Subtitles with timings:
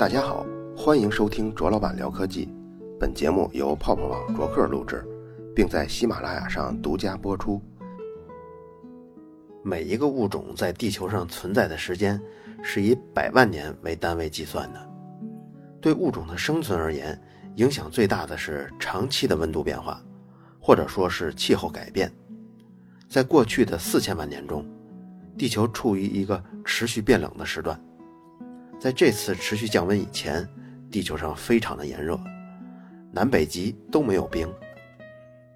[0.00, 2.48] 大家好，欢迎收听卓老板聊科技。
[2.98, 5.04] 本节目由泡泡网卓克录制，
[5.54, 7.60] 并在喜马拉雅上独家播出。
[9.62, 12.18] 每一个物种在地球上存在的时间
[12.62, 14.90] 是以百万年为单位计算的。
[15.82, 17.20] 对物种的生存而言，
[17.56, 20.02] 影响最大的是长期的温度变化，
[20.58, 22.10] 或者说是气候改变。
[23.06, 24.64] 在过去的四千万年中，
[25.36, 27.78] 地球处于一个持续变冷的时段。
[28.80, 30.48] 在这次持续降温以前，
[30.90, 32.18] 地球上非常的炎热，
[33.12, 34.50] 南北极都没有冰。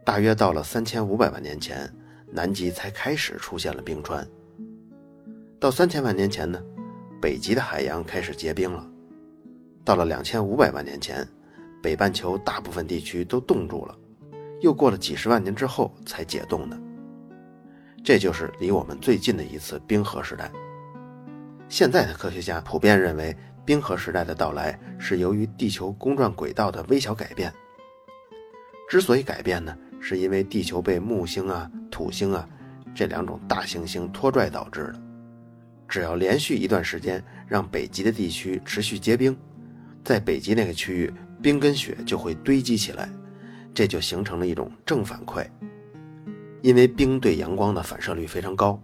[0.05, 1.91] 大约到了三千五百万年前，
[2.31, 4.29] 南极才开始出现了冰川。
[5.59, 6.63] 到三千万年前呢，
[7.19, 8.87] 北极的海洋开始结冰了。
[9.83, 11.27] 到了两千五百万年前，
[11.83, 13.97] 北半球大部分地区都冻住了。
[14.61, 16.79] 又过了几十万年之后才解冻的。
[18.05, 20.53] 这就是离我们最近的一次冰河时代。
[21.69, 27.53] 现在的科学家普遍认为，冰河时代的到来是由于地球公转轨道的微小改变。
[28.89, 32.49] 之所以改变呢，是因为地球被木星啊、土星啊
[32.95, 35.03] 这两种大行星拖拽导致的。
[35.89, 39.37] 只要连续一段时间让北极的地区持续结冰，
[40.05, 43.09] 在北极那个区域，冰跟雪就会堆积起来，
[43.73, 45.45] 这就形成了一种正反馈。
[46.63, 48.81] 因为冰对阳光的反射率非常高。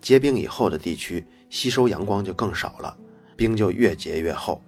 [0.00, 2.96] 结冰以后的地区吸收阳光就更少了，
[3.36, 4.60] 冰就越结越厚。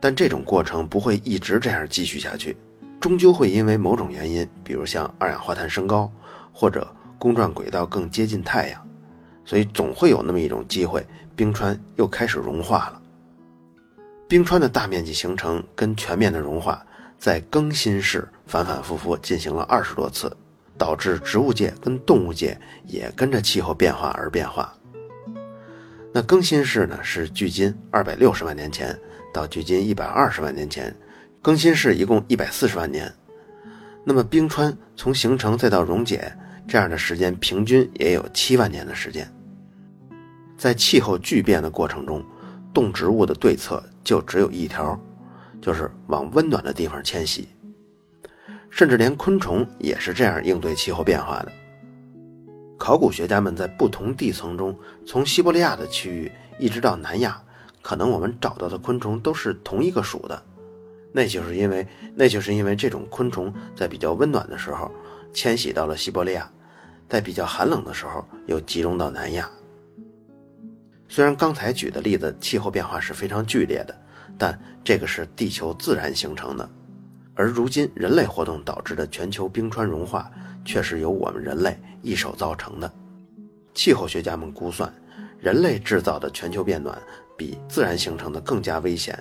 [0.00, 2.56] 但这种过程不会一直这样继续下去，
[2.98, 6.10] 终究会因为某种原因，比如像二氧化碳升高，
[6.52, 6.84] 或者
[7.20, 8.88] 公转轨道更接近太阳，
[9.44, 13.00] 所以总会有那么一种机会，冰川又开始融化了。
[14.26, 16.84] 冰川的大面积形成跟全面的融化，
[17.16, 20.36] 在更新世反反复复进行了二十多次。
[20.76, 24.72] 导致植物界跟动物界也跟着气候变化而变化。
[26.12, 28.98] 那更新世呢，是距今二百六十万年前
[29.32, 30.94] 到距今一百二十万年前，
[31.42, 33.12] 更新世一共一百四十万年。
[34.04, 36.32] 那么冰川从形成再到溶解，
[36.66, 39.30] 这样的时间平均也有七万年的时间。
[40.56, 42.24] 在气候巨变的过程中，
[42.72, 44.98] 动植物的对策就只有一条，
[45.60, 47.46] 就是往温暖的地方迁徙。
[48.70, 51.52] 甚至连昆虫也是这样应对气候变化的。
[52.78, 54.74] 考古学家们在不同地层中，
[55.04, 57.42] 从西伯利亚的区域一直到南亚，
[57.82, 60.40] 可能我们找到的昆虫都是同一个属的。
[61.12, 64.90] 那就是因为，那就是因为这种昆虫在比较温暖的时候
[65.32, 66.48] 迁徙到了西伯利亚，
[67.08, 69.50] 在比较寒冷的时候又集中到南亚。
[71.08, 74.00] 虽然刚才举的例子气候变化是非常剧烈的，
[74.38, 76.68] 但这个是地球自然形成的。
[77.34, 80.30] 而如今，人类活动导致的全球冰川融化，
[80.68, 82.92] 却是由我们人类一手造成的。
[83.72, 84.92] 气候学家们估算，
[85.40, 87.00] 人类制造的全球变暖
[87.38, 89.18] 比自然形成的更加危险，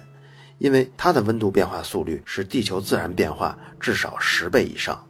[0.58, 5.02] 因为它的温度变化速率是地球自然变化至少十倍以上，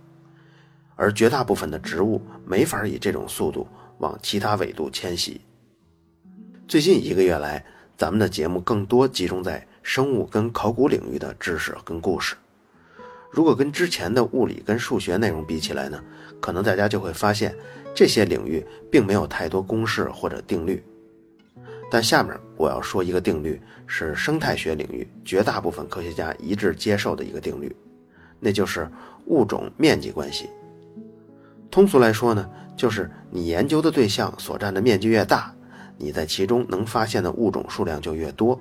[0.96, 3.68] 而绝大部分的植物没法以这种速度
[3.98, 5.42] 往其他纬度迁徙。
[6.68, 7.66] 最近一个月来，
[7.98, 12.36] 咱们的节目更多集中在生物跟考古领域的知识跟故事。
[13.30, 16.02] 如果跟之前的物理跟数学内容比起来呢，
[16.40, 17.56] 可能大家就会发现
[17.96, 20.84] 这些领域并没有太多公式或者定律。
[21.90, 27.74] 但下面我要说一个定律，是生态学领域绝大部分科学家一致接受的一个定律，
[28.40, 28.90] 那就是
[29.28, 30.50] 物种面积关系。
[31.72, 35.54] 通俗来说呢，就是你研究的对象所占的面积越大，
[35.98, 38.60] 你在其中能发现的物种数量就越多。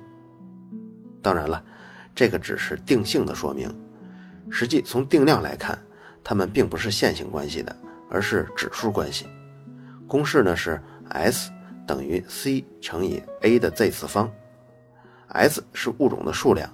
[1.21, 1.61] 当然了，
[2.15, 3.69] 这个只是定性的说明。
[4.49, 5.77] 实际从定量来看，
[6.29, 7.73] 它们并不是线性关系的，
[8.09, 9.25] 而是指数关系。
[10.05, 10.77] 公式呢是
[11.07, 11.49] S
[11.87, 14.29] 等于 c 乘以 a 的 z 次方。
[15.29, 16.69] S 是物种的数量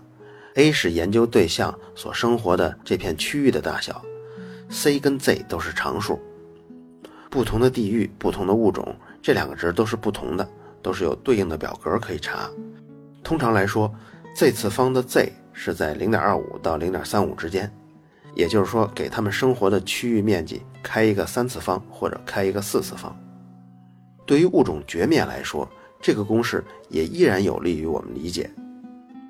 [0.56, 4.02] ，a 是研究对象所生活的这片区域的大小
[4.72, 6.20] ，c 跟 z 都是常数。
[7.30, 10.50] 不同的地域、不同的物种，这两个值都是不同的，
[10.82, 12.50] 都是有对应的表格可以查。
[13.24, 13.94] 通常来说
[14.36, 15.32] ，z 次方的 z。
[15.56, 17.72] 是在零点二五到零点三五之间，
[18.36, 23.16] 也就是说，给他们生活的区域面积开一个三次方或者开一个四次方。
[24.26, 25.70] 对于物种绝灭来说，
[26.02, 28.50] 这个公式也依然有利于我们理解。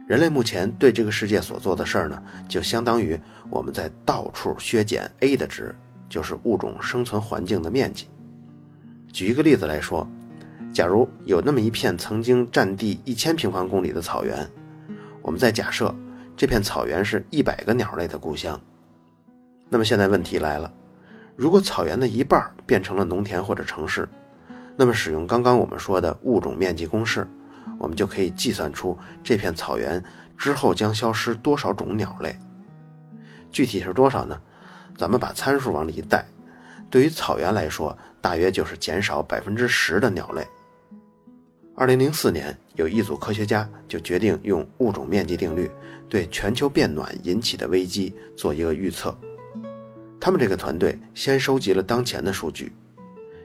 [0.08, 3.20] 人类目前对这个世界所做的事儿呢，就相当于
[3.50, 5.76] 我们在到处削减 a 的值，
[6.10, 8.08] 就是物种生存环境的面积。
[9.12, 10.08] 举一个例子来说，
[10.74, 14.50] 假如有那么一片曾经占地一千平方公里的草原，
[15.22, 15.94] 我们再假设。
[16.36, 18.60] 这片草原是一百个鸟类的故乡。
[19.74, 20.72] 那么现在问题来了，
[21.36, 24.08] 如果草原的一半变成了农田或者城市，
[24.76, 27.28] 那么使用刚刚我们说的物种面积公式，
[27.80, 30.02] 我们就可以计算出这片草原
[30.38, 32.38] 之后将消失多少种鸟类。
[33.52, 34.40] 具体是多少呢？
[34.96, 36.24] 咱们把参数往里一带，
[36.92, 40.46] 对于草原来说，大约就是减少百分之十的鸟类。
[41.74, 45.68] 二零零四年，有一组科学家就决定用物种面积定律
[46.08, 49.18] 对全球变暖引起的危机做一个预测。
[50.24, 52.72] 他们这个团队先收集了当前的数据，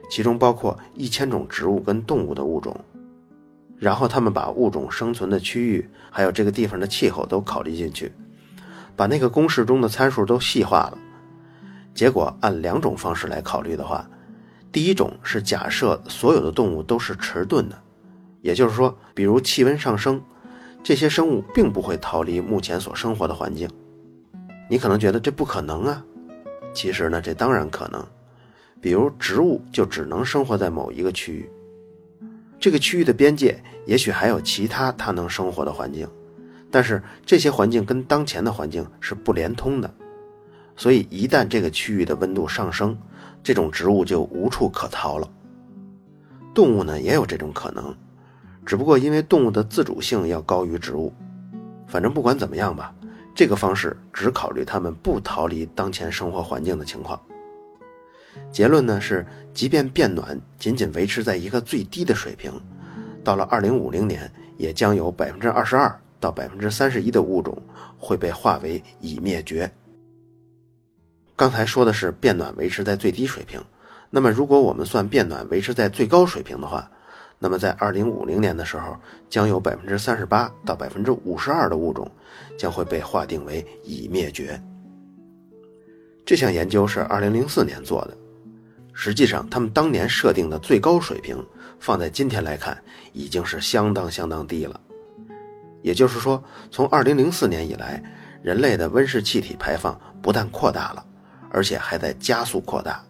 [0.09, 2.73] 其中包括一千种植物跟动物的物种，
[3.77, 8.09] 然后他们把物种生存的区域还有这个地方的气候都考虑进去。
[8.95, 10.97] 把那个公式中的参数都细化了，
[11.93, 14.09] 结果按两种方式来考虑的话，
[14.71, 17.77] 第一种是假设所有的动物都是迟钝的，
[18.41, 20.23] 也就是说，比如气温上升，
[20.81, 23.69] 这些生物并不会逃离目前所生活的环境。
[24.69, 26.05] 你可能觉得这不可能啊，
[26.73, 28.05] 其实呢，这当然可能。
[28.81, 31.49] 比如植物就只能生活在某一个区域，
[32.59, 36.07] 这个区域的边界也许还有其他它能生活的环境。
[36.71, 39.93] 但是这些环境跟当前的环境是不连通的，
[40.77, 42.97] 所以一旦这个区域的温度上升，
[43.43, 45.29] 这种植物就无处可逃了。
[46.53, 47.93] 动物呢也有这种可能，
[48.65, 51.13] 只不过因为动物的自主性要高于植物。
[51.85, 52.93] 反正不管怎么样吧，
[53.39, 57.17] 这个方式只考虑它们不逃离当前生活环境的情况。
[58.51, 62.51] 结论呢是，即便变暖仅仅维持在一个最低的水平，
[63.23, 65.97] 到了2050年也将有百分之二十二。
[66.19, 67.57] 到百分之三十一的物种
[67.97, 69.71] 会被划为已灭绝。
[71.33, 73.63] 刚才说的是变暖维持在最低水平，
[74.09, 76.91] 那么如果我们算变暖维持在最高水平的话，
[77.39, 78.97] 那么在二零五零年的时候，
[79.29, 82.09] 将有百分之三十八到百分之五十二的物种
[82.57, 84.61] 将会被划定为已灭绝。
[86.25, 88.17] 这项研究是二零零四年做的，
[88.93, 91.43] 实际上他们当年设定的最高水平，
[91.79, 92.77] 放在今天来看
[93.13, 94.79] 已经是相当相当低了。
[95.81, 98.03] 也就是说，从2004年以来，
[98.43, 101.05] 人类的温室气体排放不但扩大了，
[101.49, 103.01] 而且还在加速扩大。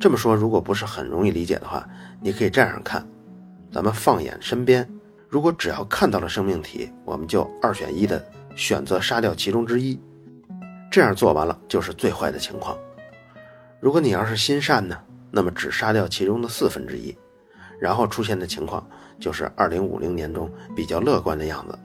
[0.00, 1.86] 这么说，如果不是很容易理解的话，
[2.24, 3.06] 你可以这样看：
[3.70, 4.88] 咱们放眼身边，
[5.28, 8.26] 如果只要看到了生命体，我们就二选一的
[8.56, 10.00] 选择杀掉其中之一。
[10.90, 12.78] 这样做完了就是最坏的情况。
[13.78, 14.96] 如果你要是心善呢，
[15.30, 17.14] 那么只杀掉其中的四分之一，
[17.78, 18.82] 然后出现的情况。
[19.20, 21.78] 就是二零五零年中比较乐观的样子。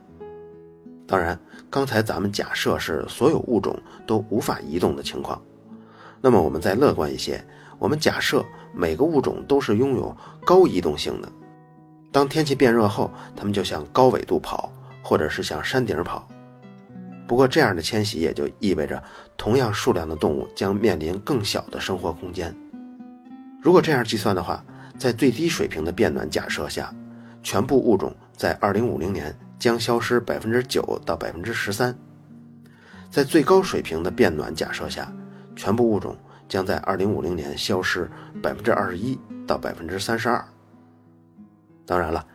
[1.06, 1.38] 当然，
[1.70, 5.40] 刚才咱们假设是所有物种都无法移动的情况，
[6.20, 7.42] 那么我们再乐观一些，
[7.80, 11.28] 我们假设每个物种都是拥有高移动性的。
[12.12, 14.70] 当天气变热后，它们就向高纬度跑，
[15.02, 16.28] 或者是向山顶跑。
[17.26, 19.02] 不过，这样的迁徙也就意味着
[19.36, 22.54] 同样数量的动物将面临更小的生活空间。
[23.62, 24.62] 如果这样计算的话，
[24.98, 26.94] 在最低水平的变暖假设下，
[27.42, 31.96] 全部物种在二零五零年将消失百分之九到百分之十三，
[33.10, 35.10] 在最高水平的变暖假设下，
[35.56, 36.14] 全部物种
[36.50, 38.10] 将在二零五零年消失
[38.42, 39.16] 百分之二十一
[39.46, 40.44] 到百分之三十二。
[41.86, 42.26] 当然了，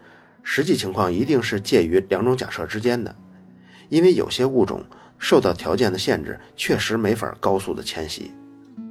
[0.41, 3.13] 实际情况一定是介于两种假设之间的，
[3.89, 4.81] 因为有些物种
[5.19, 8.31] 受到条件的限制，确实没法高速的迁徙。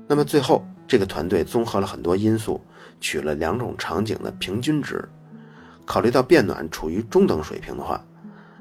[0.06, 2.60] 那么最后，这个团队综合了很多因素，
[3.00, 5.02] 取了两种场景的平均值。
[5.86, 8.04] 考虑到变暖处于中等水平的话，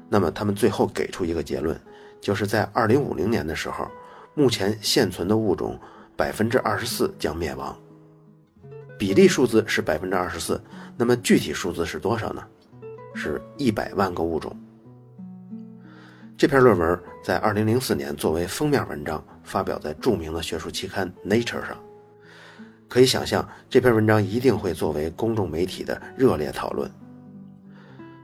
[0.08, 1.78] 那么他们最后给出一个结论，
[2.22, 3.86] 就是在二零五零年的时候，
[4.34, 5.78] 目前现存的物种
[6.16, 7.76] 百分之二十四将灭亡。
[8.98, 10.62] 比例数字是百分之二十四，
[10.96, 12.42] 那么具体数字是多少呢？
[13.14, 14.56] 是一百万个物种。
[16.36, 21.76] 这篇论文在二零零四年作为封面文章发表在著名的学术期刊《Nature》上，
[22.88, 26.90] 可以想象这篇文章一定会作为公众媒体的热烈讨论。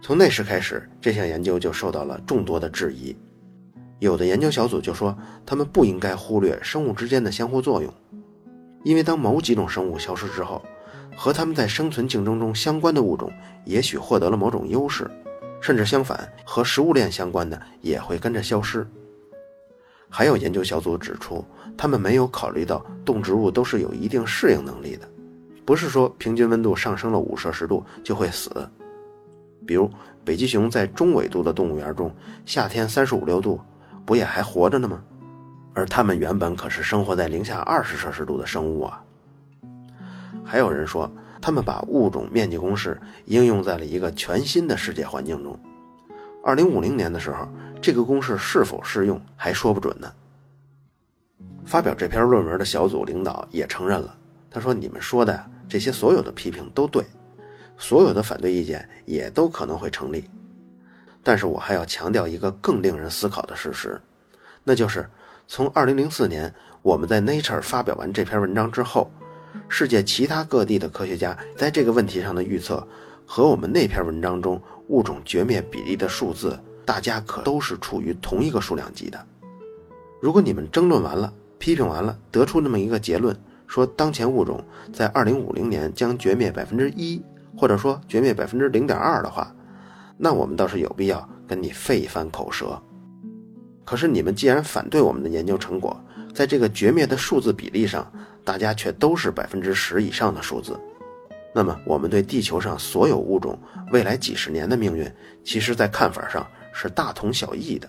[0.02, 3.16] 从那时开始，这项研究就受到了众多的质疑。
[4.00, 5.16] 有的研究小组就说，
[5.46, 7.92] 他们不应该忽略生物之间的相互作用，
[8.82, 10.60] 因为当某几种生物消失之后，
[11.14, 13.30] 和它们在生存竞争中相关的物种
[13.64, 15.08] 也许获得了某种优势，
[15.60, 18.86] 甚至相反，和食物链相关的也会跟着消失。
[20.08, 21.44] 还有研究小组指出，
[21.76, 25.06] 他们没有考虑到动植物都是有一定适应能力的，
[25.64, 28.50] 不是说平均温度上升了五摄氏度就会死。
[29.66, 29.88] 比如
[30.24, 32.10] 北极熊在中纬度的动物园中，
[32.46, 33.60] 夏天三十五六度，
[34.10, 35.00] 不也还活着呢吗？
[35.72, 39.00] 而他们原本可是生活在零下二十摄氏度的生物啊。
[40.44, 41.08] 还有人说，
[41.40, 45.56] 他们把物种面积公式应用在了一个全新的世界环境中。
[46.42, 47.46] 二零五零年的时候，
[47.80, 50.12] 这个公式是否适用还说不准呢。
[51.64, 54.12] 发表这篇论文的小组领导也承认了，
[54.50, 57.04] 他说：“你们说的这些所有的批评都对。”
[57.78, 60.28] 所有的反对意见也都可能会成立。
[61.22, 64.00] 但是我还要强调一个更令人思考的事实，
[64.64, 65.08] 那就是
[65.46, 69.10] 从2004年我们在 Nature 发表完这篇文章之后，
[69.68, 72.86] 世界其他各地的科学家在这个问题上的预测
[73.26, 79.26] 和我们那篇文章中物种绝灭比例的数字，大家可都是处于同一个数量级的。
[80.20, 83.36] 如果你们争论完了、批评完了，得出那么一个结论，
[83.66, 87.22] 说当前物种在2050年将绝灭百分之一，
[87.56, 89.54] 或者说绝灭百分之零点二的话，
[90.22, 92.78] 那我们倒是有必要跟你费一番口舌。
[93.86, 95.98] 可是你们既然反对我们的研究成果，
[96.34, 98.06] 在这个绝灭的数字比例上，
[98.44, 100.78] 大家却都是百分之十以上的数字，
[101.54, 103.58] 那么我们对地球上所有物种
[103.92, 105.10] 未来几十年的命运，
[105.42, 107.88] 其实在看法上是大同小异的。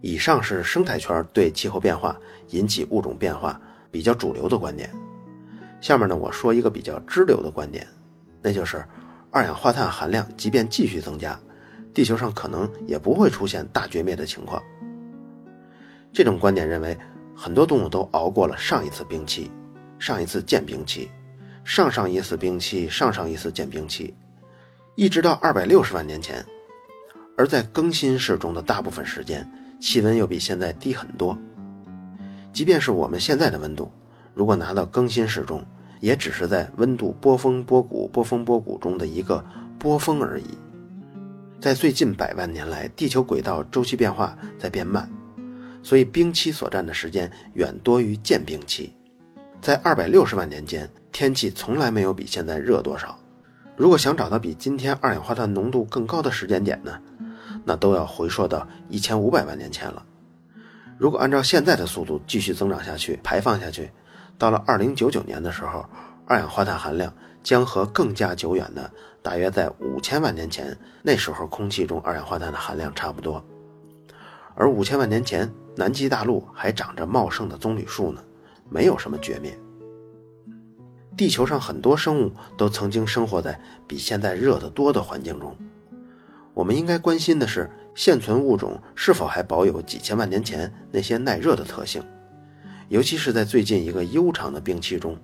[0.00, 2.16] 以上是生态圈对气候变化
[2.50, 3.60] 引起物种变化
[3.90, 4.88] 比较主流的观点。
[5.80, 7.86] 下面呢，我说一个比较支流的观点，
[8.40, 8.82] 那就是
[9.30, 11.38] 二氧化碳含量即便继续增加，
[11.92, 14.62] 地球上可能也不会出现大绝灭的情况。
[16.12, 16.96] 这种观点认为，
[17.36, 19.50] 很多动物都熬过了上一次冰期、
[19.98, 21.10] 上一次间冰期、
[21.62, 24.14] 上上一次冰期、上上一次间冰期，
[24.94, 26.44] 一直到二百六十万年前。
[27.36, 29.48] 而在更新世中的大部分时间，
[29.80, 31.38] 气温又比现在低很多。
[32.52, 33.92] 即便是我们现在的温度，
[34.34, 35.64] 如果拿到更新世中，
[36.00, 39.44] 也只是在温度波峰波谷、波峰波谷中的一个
[39.78, 40.46] 波峰而已。
[41.60, 45.10] 在最近百万年来，地球轨道周期变化在变慢，
[45.82, 48.92] 所以冰期所占的时间远多于间冰期。
[49.60, 53.18] 在二百六十万年间，天气从来没有比现在热多少。
[53.76, 57.00] 如果想找到比今天二氧化碳浓度更高的时间点呢？
[57.64, 60.04] 那都要回溯到一千五百万年前了。
[60.96, 63.90] 如果按照现在的速度继续增长下去，排放下去，
[64.38, 65.84] 到了二零九九年的时候，
[66.24, 68.90] 二氧化碳含量将和更加久远的
[69.20, 73.44] 大约在五千万年前那时候空气中二氧化碳的含量差不多。
[74.54, 78.22] 而五千万年前，南极大陆还长着茂盛的棕榈树呢，
[78.68, 79.58] 没有什么绝灭。
[81.16, 85.56] 地球上很多生物都曾经生活在比现在热得多的环境中。
[86.54, 92.02] 我们应该关心的是，现存物种是否还保有几千万年前那些耐热的特性，
[92.88, 95.16] 尤其是在最近一个悠长的冰期中，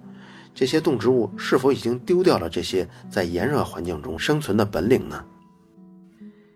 [0.55, 5.25] 这些动植物是否已经丢掉了这些在炎热环境中生存的本领呢？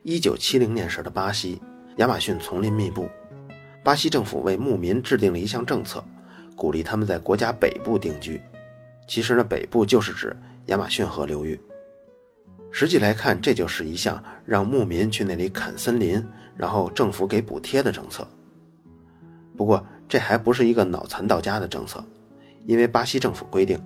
[0.02, 1.60] 一九七零年时的巴西，
[1.96, 3.08] 亚马逊丛林密布，
[3.82, 6.04] 巴西政府为牧民制定了一项政策，
[6.54, 8.40] 鼓励他们在国家北部定居。
[9.06, 10.36] 其实呢，北部就是指
[10.66, 11.58] 亚马逊河流域。
[12.70, 16.22] 实际来看，这就是一项让牧民去那里砍森林，
[16.54, 18.28] 然后政府给补贴的政策。
[19.56, 22.02] 不过，这还不是一个脑残到家的政策，
[22.64, 23.78] 因为巴西政府规定，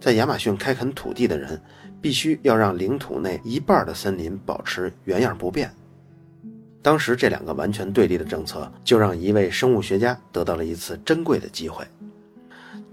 [0.00, 1.60] 在亚马逊开垦土地的人
[2.00, 5.72] 必须要让领土内一半的森林保持原样不变。
[6.82, 11.86] 当时，这两个完全对立的政策，就让一位生物学家得到了一次珍贵的机会。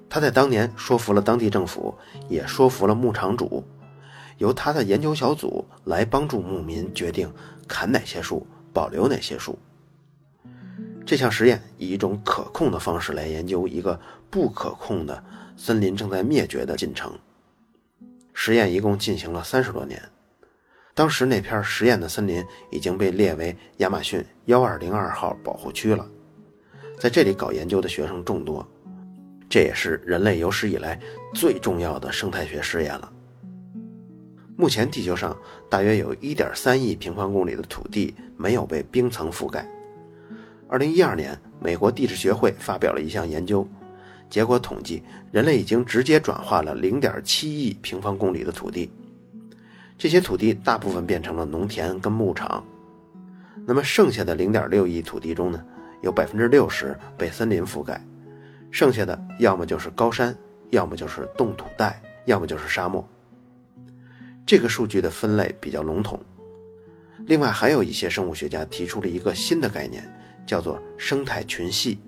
[0.07, 1.95] 他在当年说服了当地政府，
[2.27, 3.63] 也说服了牧场主。
[4.37, 7.29] 由他的研究小组来帮助牧民决定
[7.67, 9.57] 砍哪些树，保留哪些树。
[11.09, 13.99] 这项实验以一种可控的方式来研究一个
[14.29, 15.23] 不可控的
[15.57, 17.11] 森林正在灭绝的进程。
[18.31, 19.99] 实验一共进行了三十多年。
[20.93, 26.07] 当时那片实验的森林已经被列为亚马逊幺二零二号保护区了，
[26.99, 28.63] 在这里搞研究的学生众多，
[29.49, 30.99] 这也是人类有史以来
[31.33, 33.11] 最重要的生态学实验了。
[34.55, 35.35] 目前，地球上
[35.71, 39.67] 大约有1.3亿平方公里的土地没有被冰层覆盖。
[40.69, 43.67] 2012年，美国地质学会发表了一项研究，
[44.29, 48.91] 结果统计，人类已经直接转化了0.7亿平方公里的土地，
[49.97, 52.63] 这些土地大部分变成了农田跟牧场。
[53.65, 55.63] 那么，剩下的0.6亿土地中呢，
[56.03, 57.99] 有60%被森林覆盖，
[58.69, 60.35] 剩下的要么就是高山，
[60.69, 63.07] 要么就是冻土带，要么就是沙漠。
[64.45, 66.19] 这个数据的分类比较笼统，
[67.25, 70.07] 另外还有一些生物学家提出了一个新的概念，
[70.49, 71.99] 叫做生态群系。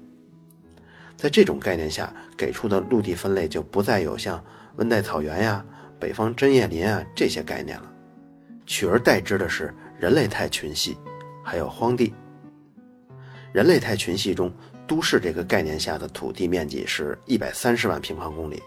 [1.15, 4.43] 在这种概念下，给出的陆地分类就不再有像
[4.77, 5.63] 温带草原呀、
[5.99, 7.93] 北方针叶林啊这些概念了，
[8.65, 10.97] 取而代之的是人类态群系，
[11.43, 12.11] 还有荒地。
[13.53, 14.51] 人类态群系中，
[14.87, 18.59] 都市这个概念下的土地面积是一百三十万平方公里。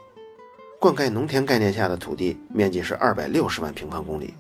[0.79, 4.33] 灌溉农田概念下的土地面积是二百六十万平方公里，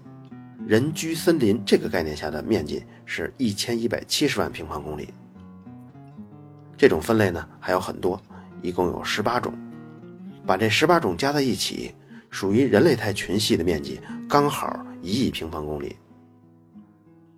[0.65, 5.09] 人居森林这个概念下的面积是一千一百七十万平方公里。
[6.77, 8.21] 这种分类呢还有很多，
[8.63, 9.53] 一共有十八种，
[10.47, 11.95] 把这十八种加在一起，
[12.31, 15.97] 属于人类态群系的面积刚好一亿平方公里。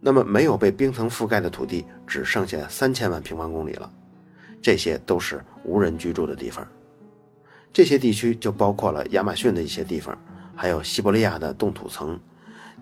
[0.01, 3.91] 那么没有被冰层覆盖的土地只剩下三千万平方公里了，
[4.63, 6.67] 这些都是无人居住的地方。
[7.73, 10.17] 这些地区就包括了亚马逊的一些地方，
[10.55, 12.19] 还有西伯利亚的冻土层，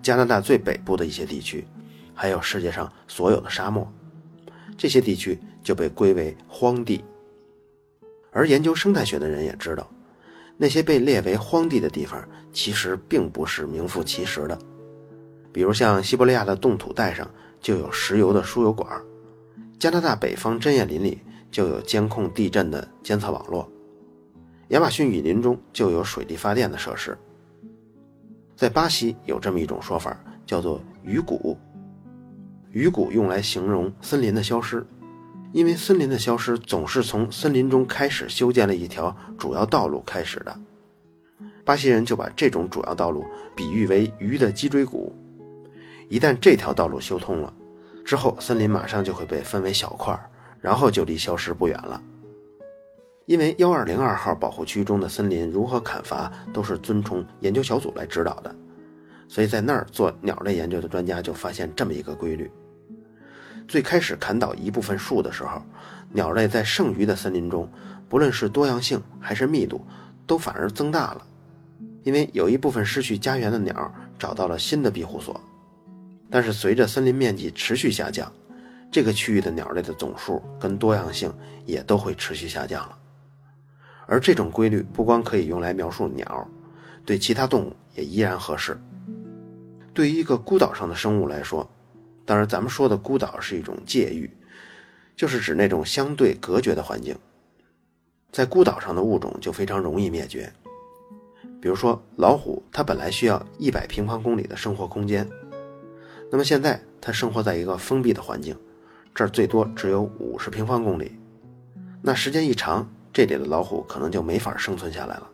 [0.01, 1.65] 加拿大最北部的一些地区，
[2.13, 3.91] 还有世界上所有的沙漠。
[4.77, 7.03] 这些地区就被归为荒地。
[8.31, 9.89] 而研究生态学的人也知道，
[10.57, 14.57] 那些被列为荒地的地方，其实并不是名副其实的。
[15.53, 17.29] 比如像西伯利亚的冻土带上
[17.61, 19.01] 就有石油的输油管，
[19.79, 23.69] 加拿大北方针叶林里就有监控地震的监测网络，
[24.69, 27.17] 亚马逊雨林中就有水力发电的设施。
[28.57, 31.57] 在巴西有这么一种说法，叫做“雨谷”，
[32.75, 34.85] 鱼骨用来形容森林的消失，
[35.53, 40.53] 因为森林的消失总是从森林中开始修建了一条主要道路开始的。
[41.63, 45.15] 巴西人就把这种主要道路比喻为鱼的脊椎骨。
[46.09, 47.53] 一旦这条道路修通了，
[48.03, 50.13] 之后森林马上就会被分为小块，
[50.59, 52.03] 然后就离消失不远了。
[53.25, 58.53] 因为幺二零二号保护区中的森林如何砍伐都是遵从研究小组来指导的，
[59.29, 62.51] 所以在那儿做鸟类研究的专家就发现这么一个规律：
[63.67, 65.61] 最开始砍倒一部分树的时候，
[66.11, 67.69] 鸟类在剩余的森林中，
[68.07, 69.85] 不论是多样性还是密度，
[70.27, 71.25] 都反而增大了，
[72.03, 75.39] 因为有一部分失去家园的鸟找到了新的庇护所。
[76.29, 78.31] 但是随着森林面积持续下降，
[78.91, 81.33] 这个区域的鸟类的总数跟多样性
[81.65, 82.97] 也都会持续下降了。
[84.07, 86.47] 而这种规律不光可以用来描述鸟，
[87.03, 88.79] 对其他动物也依然合适。
[89.93, 91.67] 对于一个孤岛上的生物来说，
[92.25, 94.29] 当然咱们说的孤岛是一种界域，
[95.15, 97.15] 就是指那种相对隔绝的环境。
[98.31, 100.51] 在孤岛上的物种就非常容易灭绝。
[101.61, 105.27] 比如说老虎，它本来需要一百平方公里的生活空间。
[106.31, 108.57] 那么现在它生活在一个封闭的环境，
[109.13, 111.17] 这儿最多只有五十平方公里。
[112.01, 115.29] 那时间一长，这里的老虎可能就没法生存下来了。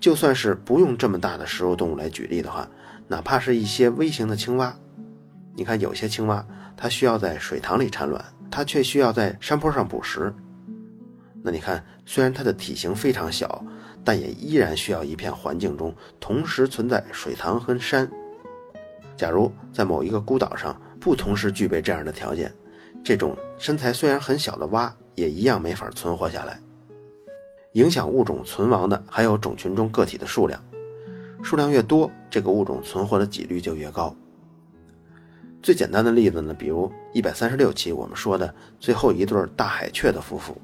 [0.00, 2.68] 就算是不用这么大的食肉动物来举例的话，
[3.08, 4.76] 哪怕是一些微型的青蛙，
[5.54, 6.44] 你看有些青蛙
[6.76, 10.34] 它需要在水塘里产卵，它却需要在山坡上捕食。
[11.42, 13.64] 那你看，虽然它的体型非常小，
[14.02, 18.10] 但也依然需要一片环境中同时存在水塘和山。
[19.16, 22.52] 假如在某一个孤岛上不同时具备这样的条件，
[23.04, 26.58] 这种身材虽然很小的蛙也一样没法存活下来。
[27.74, 30.60] 影响物种存亡的还有种群中个体的数量，
[31.42, 34.14] 数量越多，这个物种存活的几率就越高。
[35.64, 40.60] 最简单的例子呢，比如一百三十六期我们说的最后一对大海雀的夫妇，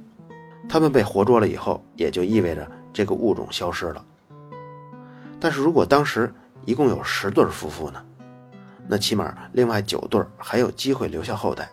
[0.68, 4.04] 他们被活捉了以后，也就意味着这个物种消失了。
[5.40, 6.30] 但是如果当时
[6.66, 8.04] 一共有十对夫妇呢？
[8.86, 11.66] 那起码另外九对还有机会留下后代。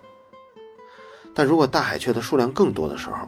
[1.35, 3.27] 但如果大海雀的数量更多的时候，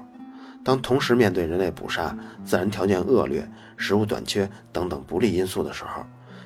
[0.64, 6.06] 当同时面对人类捕杀、自然条件恶劣、食物短缺等等不利因素的时候，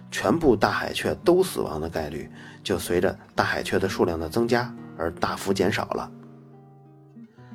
[0.10, 2.28] 全部大海雀都死亡的概率
[2.64, 6.10] 就随着大海雀的数量的增加而大幅减少了。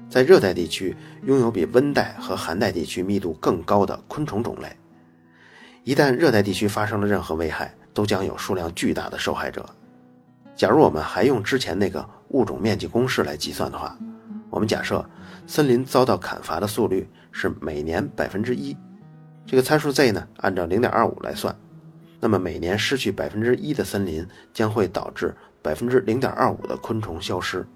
[0.09, 4.75] 在热带地区拥有比温带和寒带地区密度更高的昆虫种类，
[5.85, 9.65] 一旦热带地区发生了任何危害，都将有数量巨大的受害者。
[10.57, 13.97] 假如我们还用之前那个物种面积公式来计算的话，
[14.51, 15.05] 我们假设
[15.47, 18.75] 森林遭到砍伐的速率是每年百分之一，
[19.47, 21.55] 这个参数 z 呢按照零点二五来算，
[22.21, 27.67] 那么每年失去百分之一的森林将会导致百分之零点二五的昆虫消失，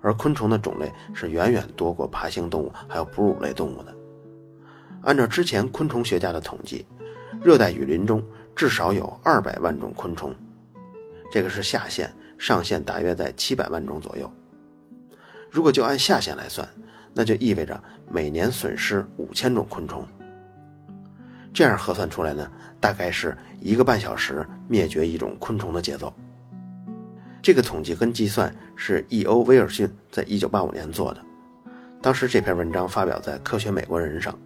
[0.00, 3.94] 而昆虫的种类是远远多过爬行动物还有哺乳类动物的。
[5.02, 6.86] 按照之前昆虫学家的统计，
[7.42, 8.22] 热带雨林中
[8.54, 10.34] 至少有二百万种昆虫。
[11.30, 14.30] 这个是下限，上限大约在七百万种左右。
[15.50, 16.68] 如果就按下限来算，
[17.14, 20.06] 那就意味着每年损失五千种昆虫。
[21.62, 26.12] 这样核算出来呢，大概是一个半小时灭绝一种昆虫的节奏。
[27.40, 29.44] 这个统计跟计算是 E.O.
[29.44, 31.22] 威尔逊在一九八五年做的，
[32.00, 34.36] 当时这篇文章发表在《科学美国人》上。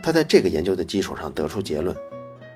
[0.00, 1.96] 他在这个研究的基础上得出结论。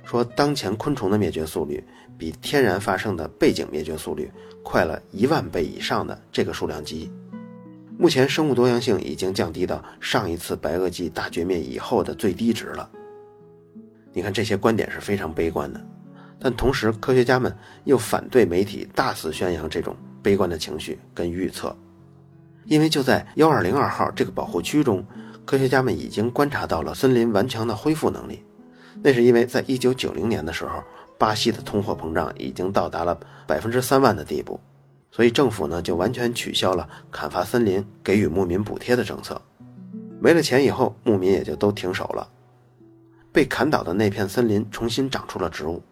[0.05, 1.83] 说，当前昆虫的灭绝速率
[2.17, 4.31] 比天然发生的背景灭绝速率
[4.63, 7.11] 快了一万倍以上的这个数量级，
[7.99, 12.89] 目前生物多样性已经降低到上一次白垩纪大绝灭以后的最低值了。
[14.17, 15.85] 你看，这些观点是非常悲观的，
[16.39, 21.77] 但同时科学家们又反对媒体大肆宣扬这种悲观的情绪跟预测，
[22.65, 25.05] 因为就在幺二零二号这个保护区中，
[25.45, 28.41] 科学家们已经观察到了森林顽强的恢复能力。
[29.03, 30.81] 那是因为在1990年的时候，
[31.19, 34.61] 巴西的通货膨胀已经到达了百分之三万的地步，
[35.11, 39.43] 所以政府呢就完全取消了砍伐森林、给予牧民补贴的政策。
[40.21, 42.29] 没了钱以后，牧民也就都停手了。
[43.35, 45.83] 被砍倒的那片森林重新长出了植物，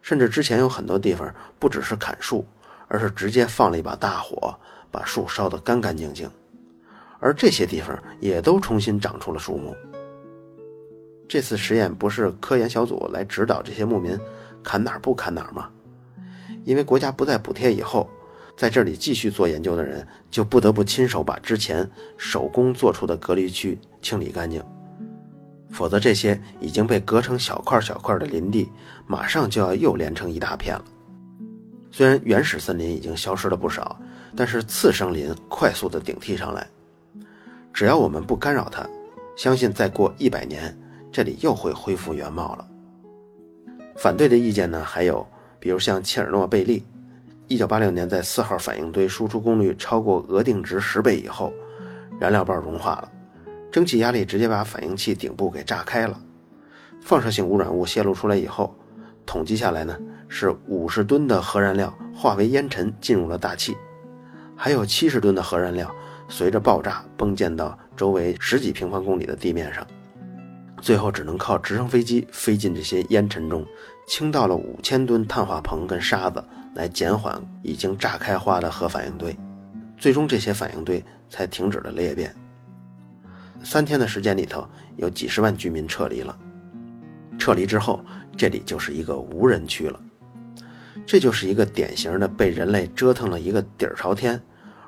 [0.00, 2.46] 甚至之前有很多地方不只是砍树，
[2.88, 4.58] 而是直接放了一把大火，
[4.90, 6.30] 把树烧得干干净净。
[7.20, 9.76] 而这些地方也都重新长出了树木。
[11.28, 14.18] 这次实验不是科研小组来指导这些牧民
[14.64, 15.68] 砍哪儿不砍哪儿吗？
[16.64, 18.08] 因为国家不再补贴以后，
[18.56, 24.64] 在这里继续做研究的人就不得不亲手把之前手工做出的隔离区清理干净，
[25.70, 28.70] 否则这些已经被割成小块小块的林地，
[29.06, 30.84] 马上就要又连成一大片了。
[31.90, 33.98] 虽然原始森林已经消失了不少，
[34.36, 36.66] 但是次生林快速的顶替上来。
[37.72, 38.86] 只要我们不干扰它，
[39.36, 40.76] 相信再过一百年，
[41.12, 42.66] 这里又会恢复原貌了。
[43.96, 45.26] 反对的意见呢，还有
[45.58, 46.84] 比如像切尔诺贝利，
[47.46, 51.52] 一九八六年在四号反应堆输出功率超过额定值十倍以后，
[52.20, 53.10] 燃料棒融化了，
[53.70, 56.20] 蒸汽压力直接把反应器顶部给炸开了，
[57.00, 58.74] 放射性污染物泄露出来以后，
[59.26, 59.96] 统计下来呢，
[60.28, 63.76] 是五十吨的核燃料化为烟尘进入了大气，
[64.56, 65.94] 还有七十吨的核燃料。
[66.30, 69.86] 随着爆炸崩溅到周围十几平方公里的地面上，
[70.78, 73.64] 最后只能靠直升飞机飞进这些烟尘中，
[74.06, 79.34] 倾倒了五千吨碳化硼跟沙子来减缓已经炸开花的核反应堆，
[79.96, 82.34] 最终这些反应堆才停止了裂变。
[83.62, 84.66] 三天的时间里头，
[84.96, 86.38] 有几十万居民撤离了。
[87.38, 88.04] 撤离之后，
[88.36, 90.00] 这里就是一个无人区了。
[91.06, 94.40] 这就是一个典型的被人类折腾了一个底儿朝天。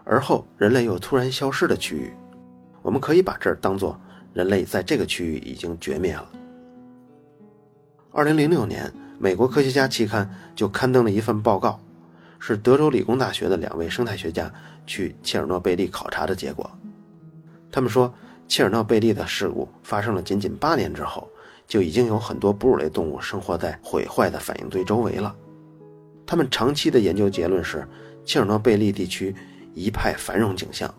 [0.04, 2.12] 而后，人类又突然消失的区域，
[2.83, 3.98] 我们可以把这儿当做
[4.33, 6.28] 人类在这个区域已经绝灭了。
[8.11, 11.78] 二零零六年，美国科学家期刊就刊登了一份报告，
[12.40, 14.52] 是德州理工大学的两位生态学家
[14.85, 16.68] 去切尔诺贝利考察的结果。
[17.70, 18.12] 他们说，
[18.50, 21.30] 切尔诺贝利的事故发生了仅仅八年之后，
[21.68, 25.32] 就已经有很多哺乳类动物生活在毁坏的反应堆周围了。
[26.26, 27.86] 他们长期的研究结论是，
[28.24, 29.34] 切尔诺贝利地区。
[29.72, 30.92] 一派繁荣景象，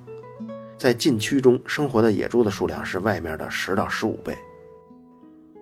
[0.78, 4.34] 在禁区中生活的野猪的数量是外面的十到十五倍。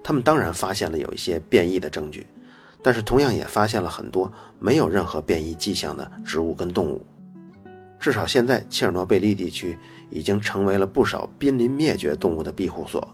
[0.03, 2.27] 他们当然发现了有一些变异的证据，
[2.83, 7.03] 但是同样也发现了很多没有任何变异迹象的植物跟动物。
[7.99, 9.77] 至少现在，切尔诺贝利地区
[10.09, 13.05] 已经成为了不少濒临灭绝动物的庇护所。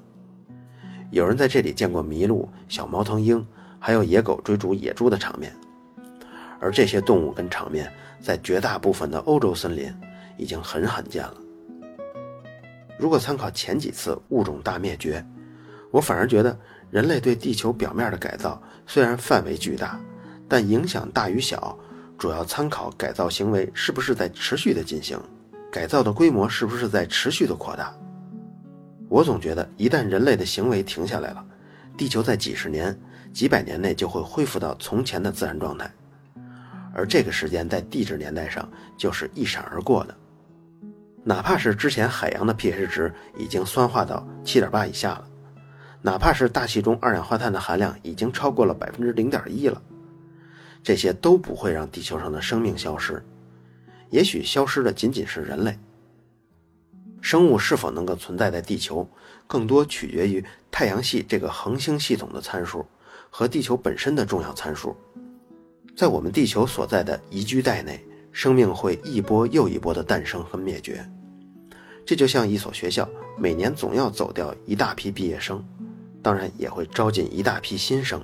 [1.11, 3.45] 有人在这里见过麋鹿、小猫头鹰，
[3.79, 5.51] 还有野狗追逐野猪的场面。
[6.59, 9.93] 而这些动物跟场面，在绝大部分的欧洲森林
[10.37, 11.35] 已经很罕见了。
[12.97, 15.25] 如果参考前几次物种大灭绝，
[15.91, 16.57] 我反而觉得
[16.89, 19.99] 人类对地球表面的改造虽然范围巨大，
[20.47, 21.77] 但影响大与小，
[22.17, 25.19] 主要参考改造行为是不是在持续的进行，
[25.71, 27.93] 改造的规模是不是在持续的扩大。
[29.09, 31.45] 我总觉得，一旦人类的行为停下来了，
[31.97, 32.97] 地球在几十年、
[33.33, 35.91] 几百年内就会恢复到从前的自然状态。
[36.93, 40.15] 而这个时间在地质年代上就是一闪而过的，
[41.23, 45.27] 哪怕是之前海洋的 pH 值已经酸化到七点八以下了，
[46.01, 49.81] 哪怕是大气中二氧化碳的含量已经超过了百分之零点一了，
[50.85, 53.25] 这些都不会让地球上的生命消失，
[54.11, 55.75] 也许消失的仅仅是人类。
[57.21, 59.09] 生物是否能够存在在地球，
[59.47, 62.85] 更多取决于太阳系这个恒星系统的参数
[63.31, 64.95] 和地球本身的重要参数。
[65.97, 71.03] 在我们地球所在的宜居带内，生命会一波又一波的诞生和灭绝。
[72.05, 75.65] 这就像一所学校，每年总要走掉一大批毕业生，
[76.21, 78.23] 当然也会招进一大批新生。